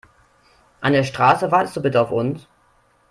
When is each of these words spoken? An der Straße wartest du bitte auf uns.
An 0.79 0.93
der 0.93 1.03
Straße 1.03 1.51
wartest 1.51 1.75
du 1.77 1.81
bitte 1.83 2.01
auf 2.01 2.09
uns. 2.09 2.47